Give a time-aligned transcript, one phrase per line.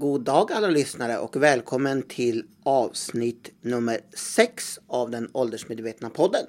[0.00, 6.46] God dag alla lyssnare och välkommen till avsnitt nummer 6 av den åldersmedvetna podden.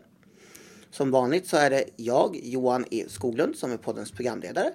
[0.92, 4.74] Som vanligt så är det jag, Johan E Skoglund, som är poddens programledare.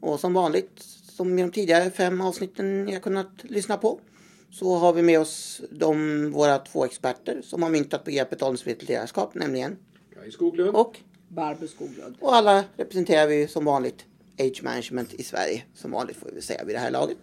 [0.00, 0.70] Och som vanligt,
[1.16, 4.00] som i de tidigare fem avsnitten ni har kunnat lyssna på,
[4.50, 9.34] så har vi med oss de, våra två experter som har myntat begreppet åldersmedvetet ledarskap,
[9.34, 9.76] nämligen
[10.14, 10.76] Kaj Skoglund.
[10.76, 10.98] och,
[11.28, 12.16] Barbro Skoglund.
[12.20, 14.04] och alla representerar vi som vanligt
[14.38, 17.18] Age Management i Sverige, som vanligt får vi säga vid det här laget.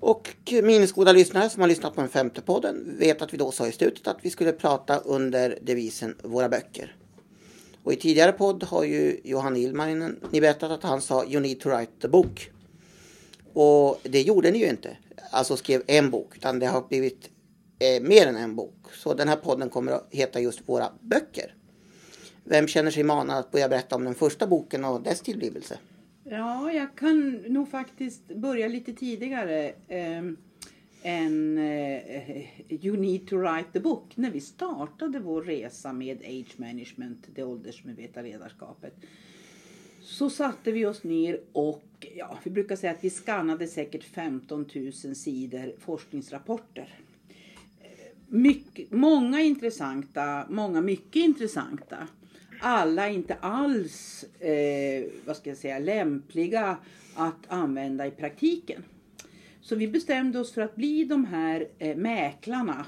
[0.00, 3.66] Och minnesgoda lyssnare som har lyssnat på den femte podden vet att vi då sa
[3.66, 6.96] i slutet att vi skulle prata under devisen Våra böcker.
[7.82, 11.60] Och i tidigare podd har ju Johan Ilmarinen ni berättat att han sa You need
[11.60, 12.50] to write the book.
[13.52, 14.96] Och det gjorde ni ju inte.
[15.30, 17.30] Alltså skrev en bok, utan det har blivit
[17.78, 18.74] eh, mer än en bok.
[18.94, 21.54] Så den här podden kommer att heta just Våra böcker.
[22.44, 25.78] Vem känner sig manad att börja berätta om den första boken och dess tillblivelse?
[26.32, 30.24] Ja, jag kan nog faktiskt börja lite tidigare eh,
[31.02, 34.16] än eh, You need to write the book.
[34.16, 38.94] När vi startade vår resa med Age Management, det åldersmedvetna ledarskapet,
[40.02, 44.66] så satte vi oss ner och ja, vi brukar säga att vi skannade säkert 15
[44.74, 46.94] 000 sidor forskningsrapporter.
[48.28, 52.08] Mycket, många intressanta, många mycket intressanta.
[52.60, 56.76] Alla inte alls eh, vad ska jag säga, lämpliga
[57.14, 58.82] att använda i praktiken.
[59.60, 62.86] Så vi bestämde oss för att bli de här eh, mäklarna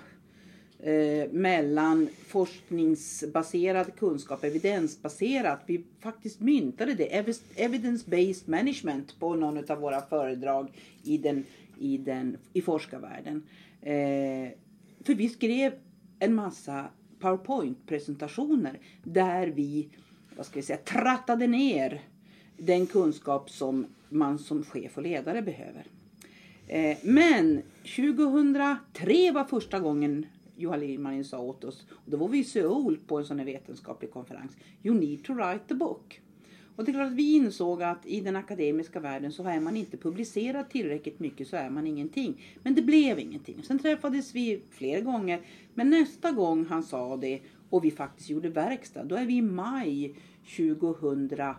[0.83, 5.61] eh, mellan forskningsbaserad kunskap, evidensbaserat.
[5.67, 7.25] Vi faktiskt myntade det,
[7.57, 11.45] evidence-based management på någon av våra föredrag i, den,
[11.79, 13.43] i, den, i forskarvärlden.
[13.81, 14.51] Eh,
[15.05, 15.73] för vi skrev
[16.19, 16.87] en massa
[17.23, 19.89] PowerPoint-presentationer där vi
[20.37, 22.01] vad ska vi säga, trattade ner
[22.57, 25.87] den kunskap som man som chef och ledare behöver.
[26.69, 27.63] Eh, men
[27.97, 32.99] 2003 var första gången Johan Lindmanin sa åt oss, och då var vi i Seoul
[33.07, 36.21] på en sån här vetenskaplig konferens, You need to write the book.
[36.77, 39.77] Och det är klart att vi insåg att i den akademiska världen så är man
[39.77, 42.43] inte publicerad tillräckligt mycket så är man ingenting.
[42.63, 43.63] Men det blev ingenting.
[43.63, 45.41] Sen träffades vi flera gånger.
[45.75, 47.41] Men nästa gång han sa det
[47.71, 50.15] och vi faktiskt gjorde verkstad, då är vi i maj
[50.57, 51.59] 2007.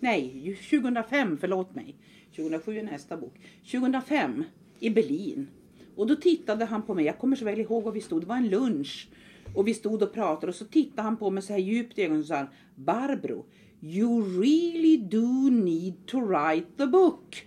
[0.00, 1.96] Nej, 2005, förlåt mig.
[2.36, 3.34] 2007 är nästa bok.
[3.70, 4.44] 2005
[4.80, 5.48] i Berlin.
[5.96, 8.26] Och då tittade han på mig, jag kommer så väl ihåg var vi stod, det
[8.26, 9.08] var en lunch.
[9.54, 12.02] Och vi stod och pratade och så tittade han på mig så här djupt i
[12.02, 13.46] ögonen och sa Barbro,
[13.86, 17.46] you really do need to write the book.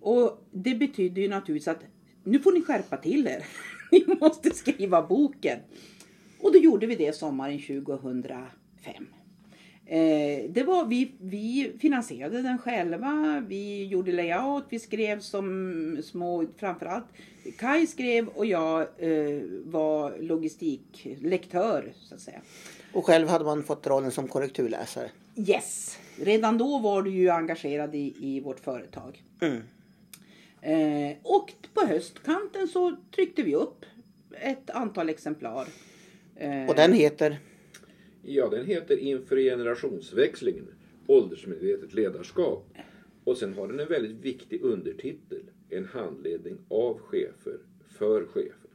[0.00, 1.82] Och det betyder ju naturligtvis att
[2.24, 3.46] nu får ni skärpa till er.
[3.90, 5.58] Ni måste skriva boken.
[6.40, 9.06] Och då gjorde vi det sommaren 2005.
[9.86, 16.46] Eh, det var, vi, vi finansierade den själva, vi gjorde layout, vi skrev som små,
[16.56, 17.06] framförallt
[17.58, 22.40] Kai skrev och jag eh, var logistiklektör så att säga.
[22.92, 25.10] Och själv hade man fått rollen som korrekturläsare.
[25.36, 25.98] Yes!
[26.16, 29.22] Redan då var du ju engagerad i, i vårt företag.
[29.40, 29.62] Mm.
[30.60, 33.84] Eh, och på höstkanten så tryckte vi upp
[34.40, 35.66] ett antal exemplar.
[36.36, 37.38] Eh, Och den heter?
[38.26, 40.66] Ja, den heter Inför generationsväxlingen.
[41.06, 42.68] Åldersmedvetet ledarskap.
[43.24, 45.42] Och sen har den en väldigt viktig undertitel.
[45.70, 47.58] En handledning av chefer
[47.98, 48.70] för chefer.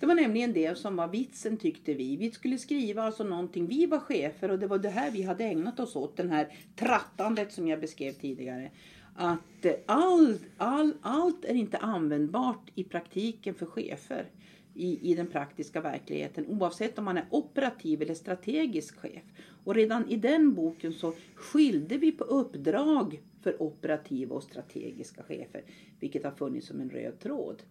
[0.00, 2.16] Det var nämligen det som var vitsen tyckte vi.
[2.16, 3.66] Vi skulle skriva alltså någonting.
[3.66, 6.16] Vi var chefer och det var det här vi hade ägnat oss åt.
[6.16, 8.70] Den här trattandet som jag beskrev tidigare.
[9.14, 14.26] Att eh, all, all, allt är inte användbart i praktiken för chefer.
[14.76, 16.46] I, I den praktiska verkligheten.
[16.46, 19.22] Oavsett om man är operativ eller strategisk chef.
[19.64, 25.62] Och redan i den boken så skilde vi på uppdrag för operativa och strategiska chefer.
[26.00, 27.62] Vilket har funnits som en röd tråd.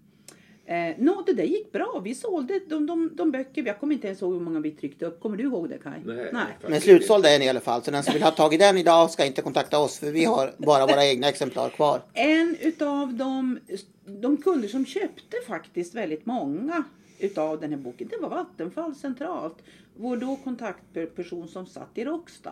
[0.67, 2.01] Eh, Nå, det där gick bra.
[2.03, 3.65] Vi sålde de, de, de böcker.
[3.65, 5.19] Jag kommer inte ens ihåg hur många vi tryckte upp.
[5.19, 6.01] Kommer du ihåg det Kaj?
[6.05, 7.83] Nej, Men faktiskt slutsåld är den i alla fall.
[7.83, 10.25] Så den som vill ha tag i den idag ska inte kontakta oss för vi
[10.25, 12.01] har bara våra egna exemplar kvar.
[12.13, 13.59] En utav de,
[14.05, 16.83] de kunder som köpte faktiskt väldigt många
[17.19, 19.57] utav den här boken, det var Vattenfall centralt.
[19.97, 22.51] Vår då kontaktperson som satt i Råcksta.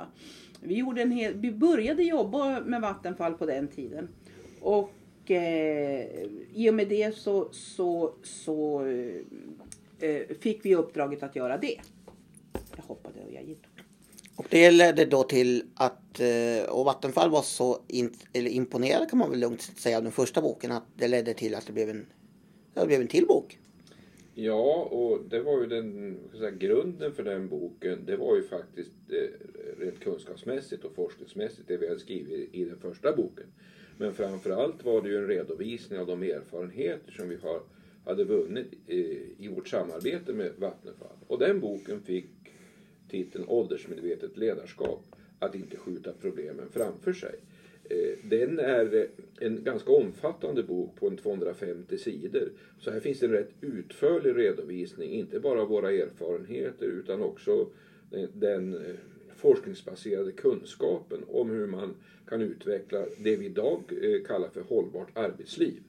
[0.60, 4.08] Vi, gjorde en hel, vi började jobba med Vattenfall på den tiden.
[4.62, 4.94] Och
[5.32, 6.24] eh,
[6.54, 8.86] i och med det så, så, så
[10.00, 11.80] eh, fick vi uppdraget att göra det.
[12.76, 13.62] Jag hoppade och jag gick.
[14.36, 19.20] Och det ledde då till att, eh, och Vattenfall var så in, eller imponerad kan
[19.20, 21.90] man väl lugnt säga av den första boken att det ledde till att det blev
[21.90, 22.06] en,
[22.74, 23.58] det blev en till bok.
[24.36, 28.06] Ja, och det var ju den ska säga, grunden för den boken.
[28.06, 32.78] Det var ju faktiskt eh, rent kunskapsmässigt och forskningsmässigt det vi hade skrivit i den
[32.78, 33.46] första boken.
[33.98, 37.62] Men framförallt var det ju en redovisning av de erfarenheter som vi har,
[38.06, 41.18] hade vunnit i, i vårt samarbete med Vattenfall.
[41.28, 42.30] Och den boken fick
[43.10, 45.06] titeln Åldersmedvetet ledarskap.
[45.40, 47.36] Att inte skjuta problemen framför sig.
[47.94, 49.08] Eh, Den är
[49.40, 52.52] en ganska omfattande bok på en 250 sidor.
[52.80, 57.68] Så här finns det en rätt utförlig redovisning, inte bara av våra erfarenheter utan också
[58.34, 58.96] den, eh,
[59.36, 61.96] forskningsbaserade kunskapen om hur man
[62.30, 65.84] kan utveckla det vi idag eh, kallar för hållbart arbetsliv.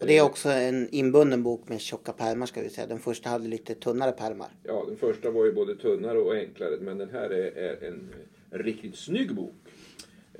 [0.00, 2.86] Och det är också en inbunden bok med tjocka pärmar ska vi säga.
[2.86, 4.48] Den första hade lite tunnare pärmar.
[4.62, 8.08] Ja, den första var ju både tunnare och enklare men den här är, är en
[8.50, 9.54] riktigt snygg bok.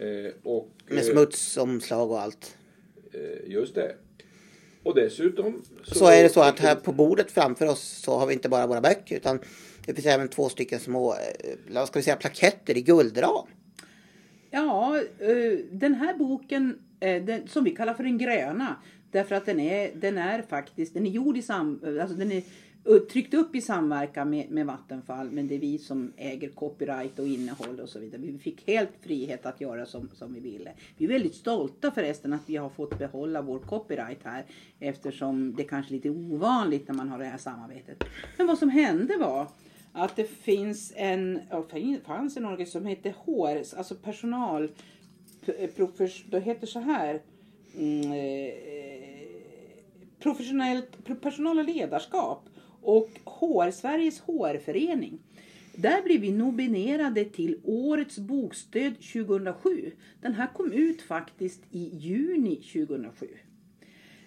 [0.00, 2.56] Eh, och, Med eh, smutsomslag och allt.
[3.12, 3.94] Eh, Just det.
[4.82, 8.34] Och dessutom Så är det så att här på bordet framför oss så har vi
[8.34, 9.38] inte bara våra böcker utan
[9.86, 11.14] det finns även två stycken små,
[11.68, 13.46] vad ska vi säga, plaketter i guldram.
[14.50, 15.02] Ja,
[15.70, 18.76] den här boken den, som vi kallar för den gröna.
[19.10, 22.42] Därför att den är, den är faktiskt, den är gjord i sam, alltså den är
[23.10, 25.30] tryckt upp i samverkan med, med Vattenfall.
[25.30, 28.20] Men det är vi som äger copyright och innehåll och så vidare.
[28.22, 30.72] Vi fick helt frihet att göra som, som vi ville.
[30.96, 34.44] Vi är väldigt stolta förresten att vi har fått behålla vår copyright här.
[34.78, 38.04] Eftersom det kanske är lite ovanligt när man har det här samarbetet.
[38.38, 39.46] Men vad som hände var
[39.92, 41.40] att det finns en,
[42.06, 44.70] fanns en organisation som heter HR, alltså personal,
[45.46, 45.70] eh,
[46.30, 47.22] det heter så här.
[47.76, 48.54] Mm, eh,
[50.18, 52.49] professionellt, personal personala ledarskap
[52.82, 55.18] och HR, Sveriges HR-förening.
[55.74, 59.92] Där blev vi nominerade till Årets bokstöd 2007.
[60.20, 63.26] Den här kom ut faktiskt i juni 2007.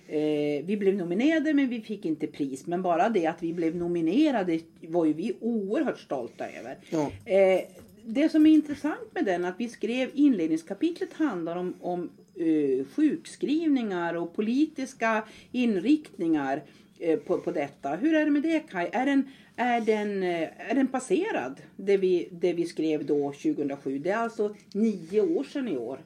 [0.08, 2.68] Eh, vi blev nominerade men vi fick inte pris.
[2.68, 6.78] Men bara det att vi blev nominerade var ju vi oerhört stolta över.
[6.90, 7.12] Ja.
[7.26, 7.62] Eh,
[8.06, 14.14] det som är intressant med den att vi skrev inledningskapitlet handlar om, om eh, sjukskrivningar
[14.14, 16.64] och politiska inriktningar
[17.04, 17.96] Eh, på, på detta.
[17.96, 18.90] Hur är det med det Kaj?
[18.94, 21.62] Är den, är den, eh, är den passerad?
[21.76, 24.00] Det vi, det vi skrev då 2007.
[24.00, 26.00] Det är alltså nio år sedan i år.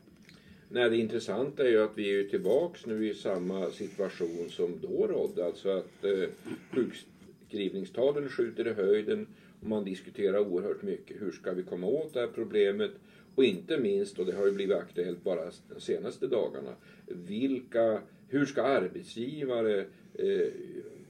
[0.69, 5.07] Nej, det intressanta är ju att vi är tillbaks nu i samma situation som då
[5.07, 5.45] rådde.
[5.45, 6.29] Alltså att eh,
[6.71, 9.27] sjukskrivningstalen skjuter i höjden
[9.61, 11.21] och man diskuterar oerhört mycket.
[11.21, 12.91] Hur ska vi komma åt det här problemet?
[13.35, 18.45] Och inte minst, och det har ju blivit aktuellt bara de senaste dagarna, vilka, hur
[18.45, 19.85] ska arbetsgivare
[20.17, 20.47] eh,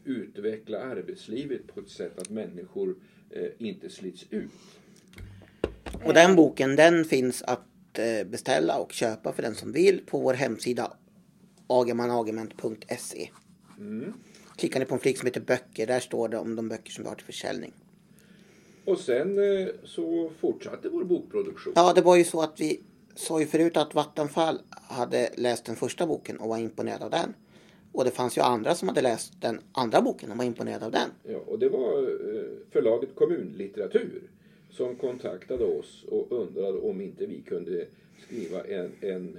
[0.07, 2.95] utveckla arbetslivet på ett sätt att människor
[3.29, 4.51] eh, inte slits ut?
[6.03, 10.19] Och den boken den finns att eh, beställa och köpa för den som vill på
[10.19, 10.97] vår hemsida
[11.67, 13.29] agemanagement.se.
[14.57, 17.03] Klickar ni på en flik som heter böcker, där står det om de böcker som
[17.03, 17.73] vi har till försäljning.
[18.85, 21.73] Och sen eh, så fortsatte vår bokproduktion.
[21.75, 22.81] Ja, det var ju så att vi
[23.15, 27.33] sa ju förut att Vattenfall hade läst den första boken och var imponerad av den.
[27.97, 30.91] Och det fanns ju andra som hade läst den andra boken och var imponerade av
[30.91, 31.09] den.
[31.23, 34.21] Ja, och det var eh, förlaget Kommunlitteratur
[34.69, 37.85] som kontaktade oss och undrade om inte vi kunde
[38.27, 39.37] skriva en, en,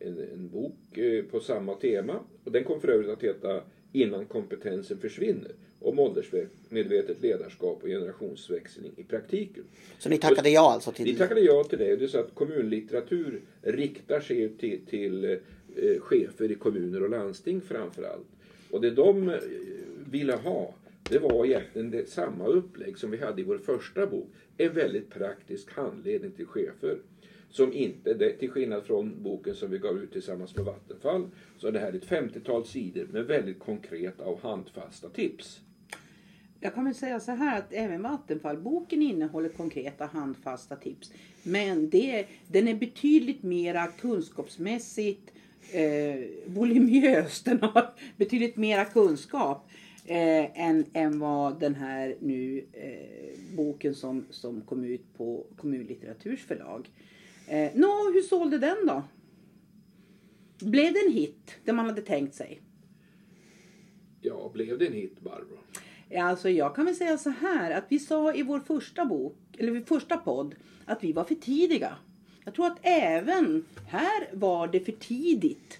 [0.00, 2.20] en, en bok eh, på samma tema.
[2.44, 3.60] Och den kom för övrigt att heta
[3.92, 5.52] Innan kompetensen försvinner.
[5.80, 9.64] Om åldersmedvetet ledarskap och generationsväxling i praktiken.
[9.98, 11.18] Så ni tackade ja alltså Vi till...
[11.18, 11.96] tackade ja till det.
[11.96, 15.36] Det är så att kommunlitteratur riktar sig till, till eh,
[15.76, 18.26] Eh, chefer i kommuner och landsting framför allt.
[18.70, 19.36] Och det de eh,
[20.10, 20.74] ville ha,
[21.10, 24.28] det var egentligen det, samma upplägg som vi hade i vår första bok.
[24.56, 26.98] En väldigt praktisk handledning till chefer.
[27.50, 31.26] Som inte, det, till skillnad från boken som vi gav ut tillsammans med Vattenfall,
[31.58, 35.60] så är det här ett 50-tal sidor med väldigt konkreta och handfasta tips.
[36.60, 41.12] Jag kan väl säga så här att även Vattenfallboken innehåller konkreta handfasta tips.
[41.42, 45.30] Men det, den är betydligt mera kunskapsmässigt
[45.72, 46.16] eh,
[46.46, 47.42] voluminös.
[47.42, 49.68] Den har betydligt mera kunskap
[50.06, 56.44] eh, än, än vad den här nu eh, boken som, som kom ut på Kommunlitteraturs
[56.44, 56.90] förlag.
[57.48, 59.02] Eh, Nå, hur sålde den då?
[60.58, 62.60] Blev det en hit, det man hade tänkt sig?
[64.20, 65.58] Ja, blev det en hit Barbro?
[66.18, 69.76] Alltså jag kan väl säga så här att vi sa i vår första bok, eller
[69.76, 70.54] i första podd,
[70.84, 71.96] att vi var för tidiga.
[72.44, 75.78] Jag tror att även här var det för tidigt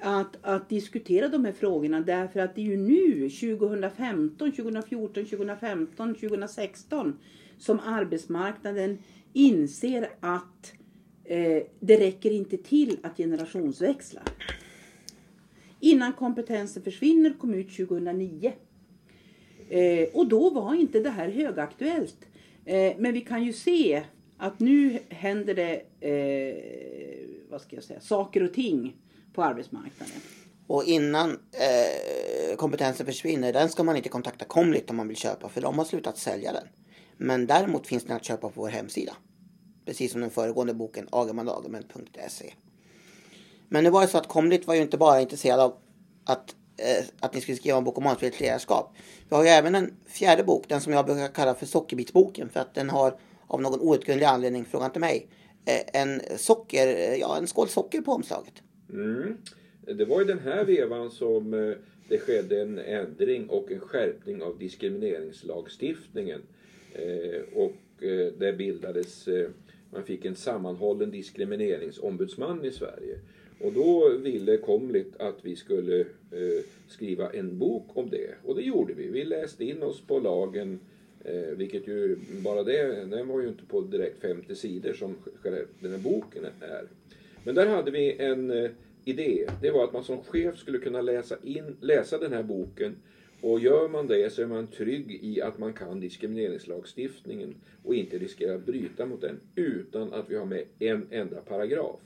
[0.00, 6.14] att, att diskutera de här frågorna därför att det är ju nu 2015, 2014, 2015,
[6.14, 7.18] 2016
[7.58, 8.98] som arbetsmarknaden
[9.32, 10.72] inser att
[11.24, 14.22] eh, det räcker inte till att generationsväxla.
[15.80, 18.52] Innan kompetensen försvinner kom ut 2009.
[19.68, 22.26] Eh, och då var inte det här högaktuellt.
[22.64, 24.02] Eh, men vi kan ju se
[24.42, 28.96] att nu händer det eh, vad ska jag säga, saker och ting
[29.34, 30.16] på arbetsmarknaden.
[30.66, 35.48] Och innan eh, kompetensen försvinner, den ska man inte kontakta Comlit om man vill köpa
[35.48, 36.66] för de har slutat sälja den.
[37.16, 39.12] Men däremot finns den att köpa på vår hemsida.
[39.86, 42.54] Precis som den föregående boken agermandagerment.se.
[43.68, 45.76] Men det var ju så att Comlit var ju inte bara intresserad av
[46.24, 48.94] att, eh, att ni skulle skriva en bok om ansvarigt ledarskap.
[49.28, 52.60] Vi har ju även en fjärde bok, den som jag brukar kalla för sockerbitsboken för
[52.60, 55.28] att den har av någon outgrundlig anledning, fråga inte mig,
[55.64, 58.62] eh, en socker, eh, ja en skål socker på omslaget.
[58.92, 59.36] Mm.
[59.86, 61.76] Det var i den här vevan som eh,
[62.08, 66.42] det skedde en ändring och en skärpning av diskrimineringslagstiftningen.
[67.54, 67.72] Och
[68.38, 69.28] det bildades,
[69.90, 73.18] man fick en sammanhållen diskrimineringsombudsman i Sverige.
[73.60, 76.04] Och då ville Komlit att vi skulle
[76.88, 78.34] skriva en bok om det.
[78.44, 79.08] Och det gjorde vi.
[79.08, 80.80] Vi läste in oss på lagen
[81.24, 85.14] Eh, vilket ju, bara det, den var ju inte på direkt 50 sidor som
[85.80, 86.84] den här boken är.
[87.44, 88.70] Men där hade vi en eh,
[89.04, 89.48] idé.
[89.62, 92.96] Det var att man som chef skulle kunna läsa, in, läsa den här boken
[93.40, 98.18] och gör man det så är man trygg i att man kan diskrimineringslagstiftningen och inte
[98.18, 102.00] riskerar att bryta mot den utan att vi har med en enda paragraf.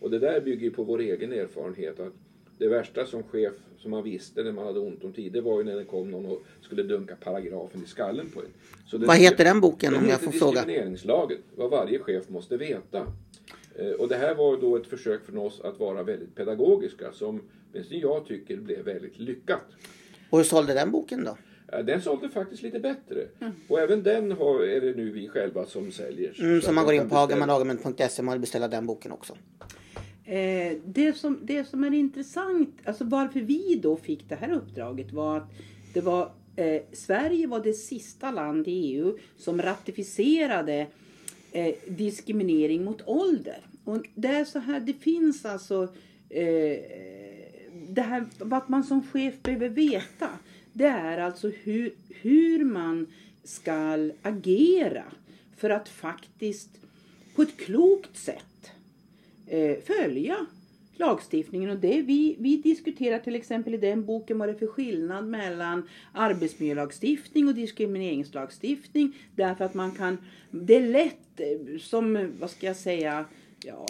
[0.00, 2.12] Och det där bygger på vår egen erfarenhet att
[2.58, 5.58] det värsta som chef som man visste när man hade ont om tid, det var
[5.58, 8.46] ju när det kom någon och skulle dunka paragrafen i skallen på en.
[8.86, 10.52] Så det, vad heter den boken om jag får fråga?
[10.52, 13.06] Diskrimineringslagen, vad varje chef måste veta.
[13.74, 17.42] Eh, och det här var då ett försök från oss att vara väldigt pedagogiska som
[17.72, 19.62] åtminstone jag tycker blev väldigt lyckat.
[20.30, 21.36] Och hur sålde den boken då?
[21.82, 23.26] Den sålde faktiskt lite bättre.
[23.40, 23.52] Mm.
[23.68, 26.40] Och även den har, är det nu vi själva som säljer.
[26.40, 29.36] Mm, så man går in på hagamanagarment.se och beställer den boken också.
[30.28, 35.12] Eh, det, som, det som är intressant, alltså varför vi då fick det här uppdraget
[35.12, 35.50] var att
[35.92, 40.86] det var eh, Sverige var det sista land i EU som ratificerade
[41.52, 43.58] eh, diskriminering mot ålder.
[43.84, 45.82] Och det är så här, det finns alltså
[46.28, 46.78] eh,
[47.88, 50.28] det här, vad man som chef behöver veta.
[50.72, 53.06] Det är alltså hur, hur man
[53.44, 55.04] ska agera
[55.56, 56.70] för att faktiskt
[57.34, 58.72] på ett klokt sätt
[59.48, 60.46] eh, följa
[60.98, 61.70] lagstiftningen.
[61.70, 65.26] Och det vi, vi diskuterar till exempel i den boken vad det är för skillnad
[65.26, 69.16] mellan arbetsmiljölagstiftning och diskrimineringslagstiftning.
[69.34, 70.18] Därför att man kan,
[70.50, 73.24] det är lätt eh, som, vad ska jag säga,
[73.64, 73.86] ja,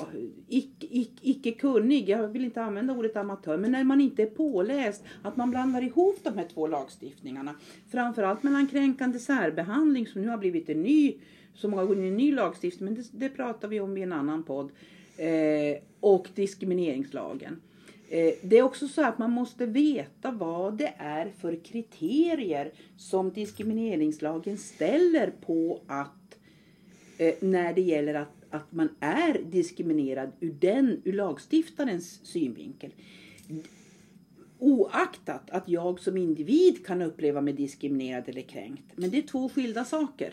[0.49, 4.27] icke, icke, icke kunnig, jag vill inte använda ordet amatör, men när man inte är
[4.27, 7.55] påläst, att man blandar ihop de här två lagstiftningarna.
[7.91, 11.15] Framförallt mellan kränkande särbehandling som nu har blivit en ny,
[11.55, 14.03] som har gått in i en ny lagstiftning, men det, det pratar vi om i
[14.03, 14.71] en annan podd
[15.19, 17.61] eh, och diskrimineringslagen.
[18.09, 23.31] Eh, det är också så att man måste veta vad det är för kriterier som
[23.31, 26.39] diskrimineringslagen ställer på att
[27.19, 32.95] eh, när det gäller att, att man är diskriminerad ur, den, ur lagstiftarens synvinkel.
[34.59, 38.85] Oaktat att jag som individ kan uppleva mig diskriminerad eller kränkt.
[38.97, 40.33] Men det är två skilda saker.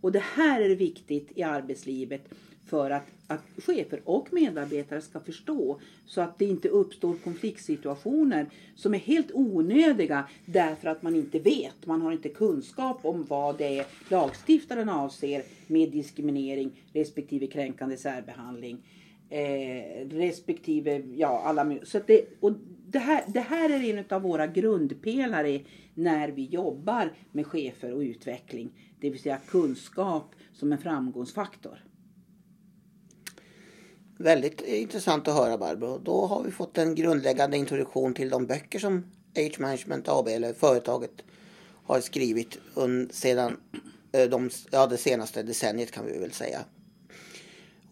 [0.00, 2.28] Och det här är viktigt i arbetslivet
[2.66, 8.94] för att, att chefer och medarbetare ska förstå så att det inte uppstår konfliktsituationer som
[8.94, 13.78] är helt onödiga därför att man inte vet, man har inte kunskap om vad det
[13.78, 18.78] är lagstiftaren avser med diskriminering respektive kränkande särbehandling.
[19.30, 22.52] Eh, respektive, ja alla så det, och
[22.90, 25.60] det, här, det här är en av våra grundpelare
[25.94, 28.70] när vi jobbar med chefer och utveckling.
[29.00, 31.84] Det vill säga kunskap som en framgångsfaktor.
[34.18, 35.98] Väldigt intressant att höra Barbro.
[35.98, 39.04] Då har vi fått en grundläggande introduktion till de böcker som
[39.36, 41.24] Age Management AB eller företaget
[41.84, 42.58] har skrivit
[43.10, 43.56] sedan
[44.12, 46.58] eh, de, ja, det senaste decenniet kan vi väl säga.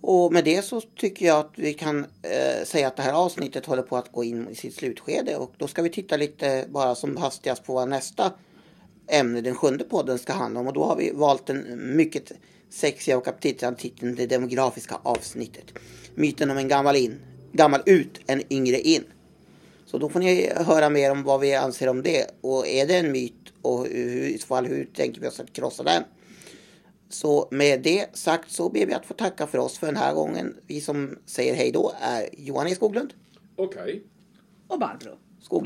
[0.09, 3.67] Och med det så tycker jag att vi kan eh, säga att det här avsnittet
[3.67, 6.95] håller på att gå in i sitt slutskede och då ska vi titta lite bara
[6.95, 8.33] som hastigast på vad nästa
[9.09, 12.33] ämne, den sjunde podden, ska handla om och då har vi valt den mycket
[12.71, 15.65] sexiga och aptitliga titeln Det demografiska avsnittet
[16.15, 17.19] myten om en gammal in,
[17.53, 19.05] gammal ut, en yngre in.
[19.87, 22.27] Så då får ni höra mer om vad vi anser om det.
[22.41, 25.53] Och är det en myt och hur, i så fall hur tänker vi oss att
[25.53, 26.03] krossa den?
[27.09, 30.15] Så med det sagt så ber vi att få tacka för oss för den här
[30.15, 30.57] gången.
[30.67, 33.15] Vi som säger hej då är Johan E Skoglund.
[33.57, 33.83] Okej.
[33.83, 34.01] Okay.
[34.69, 35.19] Och Barbro.
[35.41, 35.65] Skoglund.